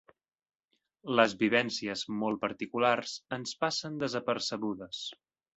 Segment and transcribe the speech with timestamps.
[1.19, 5.07] Les vivències molt particulars ens passen desapercebudes.